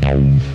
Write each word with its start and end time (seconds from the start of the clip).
Tchau. 0.00 0.53